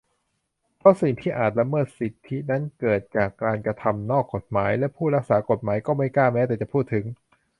[0.77, 7.05] เพราะสิ่งที่อาจละเมิดสิทธินั้นเกิดจากการกระทำนอกกฎหมาย และผู้รักษากฎหมายก็ไม่กล้าแม้แต่จะพูดถึง